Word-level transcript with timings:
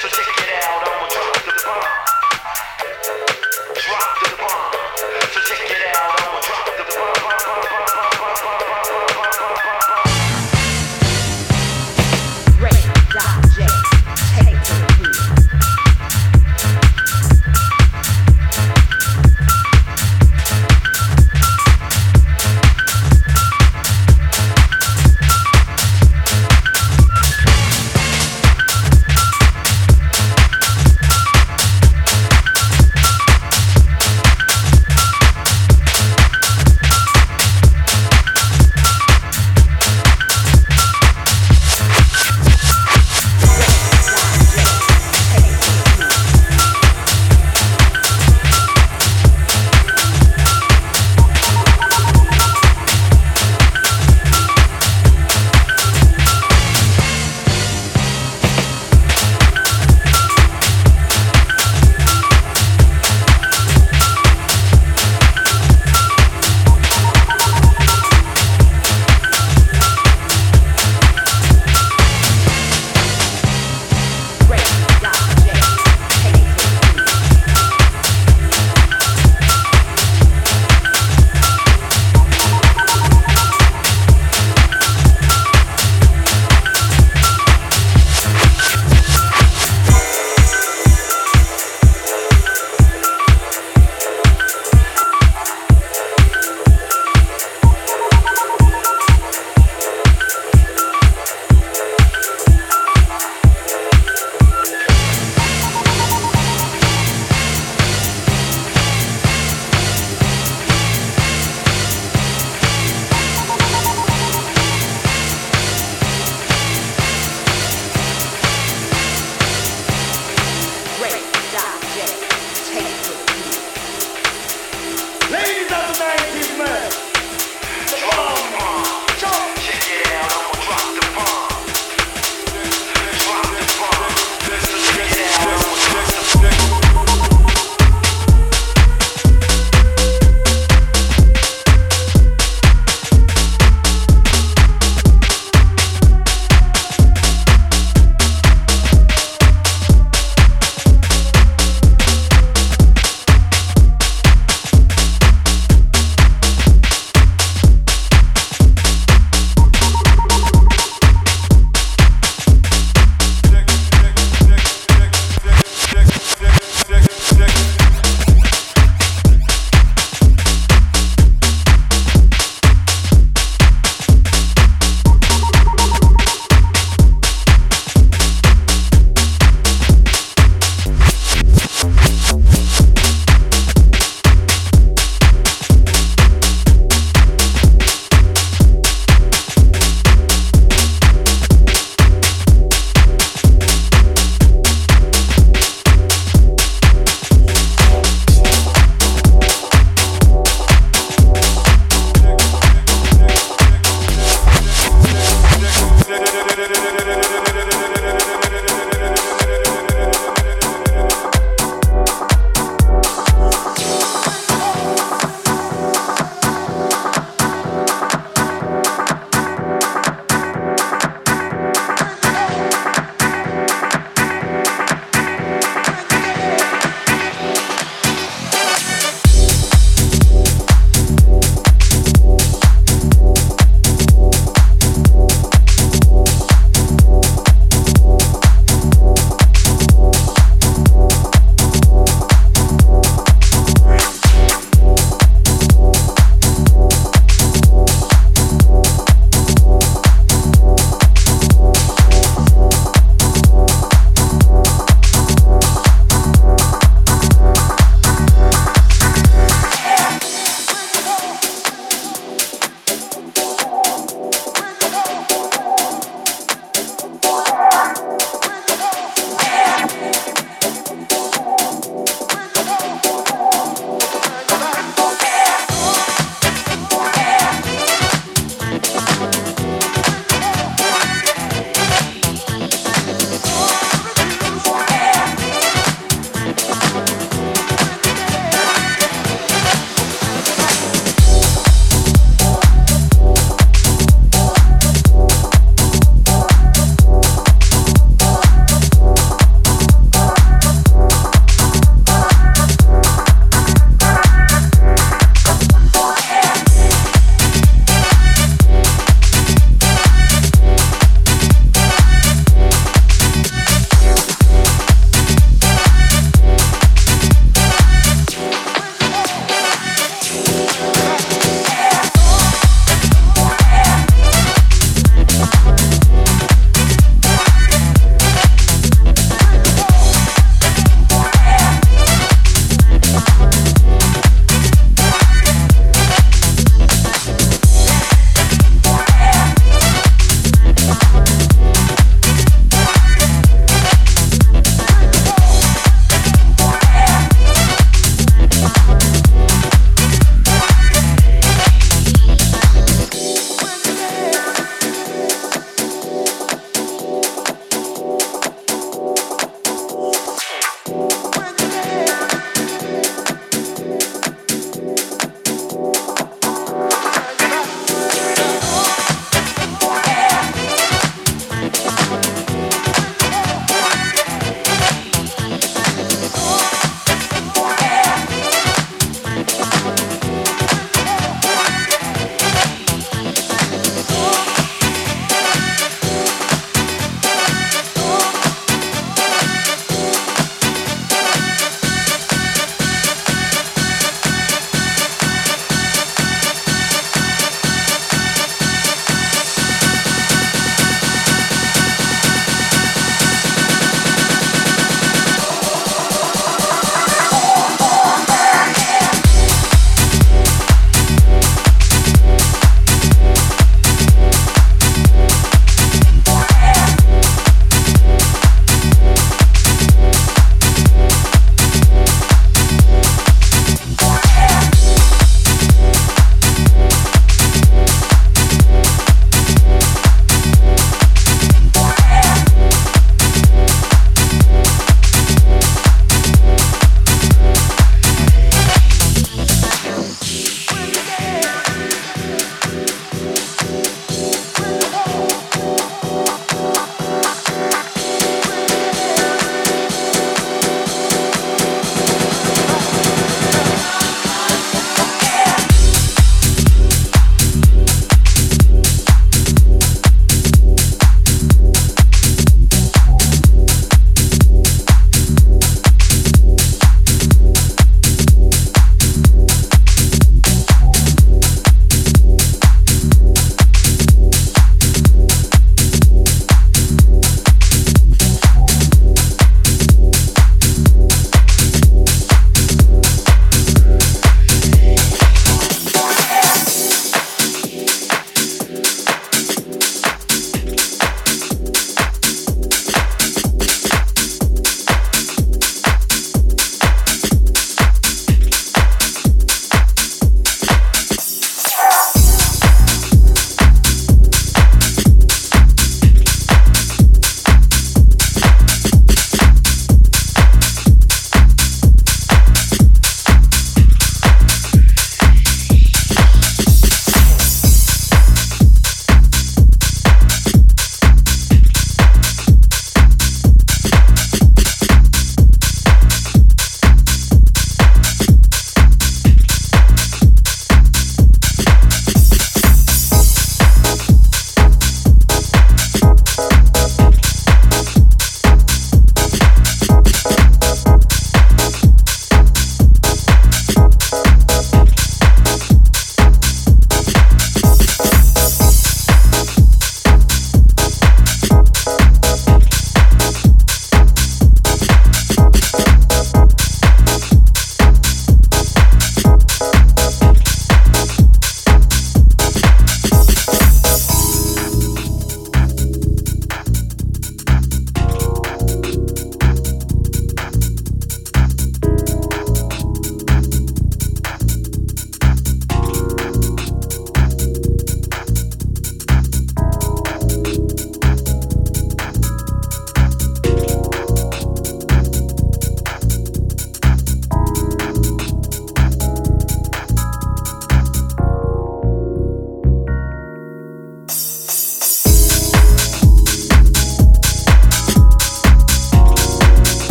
Forget 0.00 0.39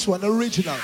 this 0.00 0.08
one 0.08 0.24
original. 0.24 0.79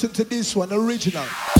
listen 0.00 0.12
to 0.12 0.22
this 0.22 0.54
one, 0.54 0.72
original. 0.72 1.57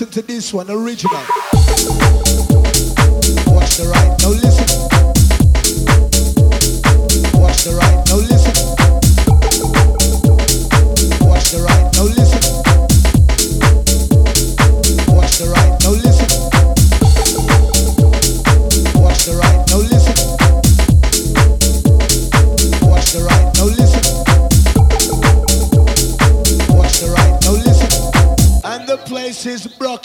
listen 0.00 0.12
to 0.12 0.22
this 0.22 0.54
one, 0.54 0.70
original. 0.70 1.57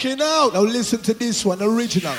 rocking 0.04 0.22
out. 0.22 0.54
Now 0.54 0.62
listen 0.62 1.02
to 1.04 1.14
this 1.14 1.46
one, 1.46 1.62
original. 1.62 2.16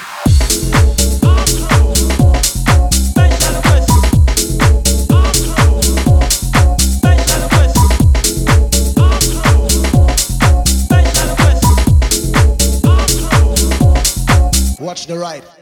Watch 14.80 15.06
the 15.06 15.18
ride. 15.18 15.53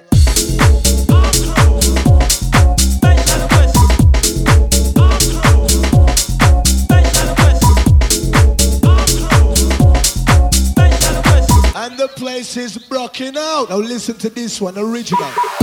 is 12.57 12.79
broken 12.79 13.37
out. 13.37 13.71
Now 13.71 13.77
listen 13.77 14.17
to 14.19 14.31
this 14.31 14.61
one, 14.61 14.77
original. 14.79 15.62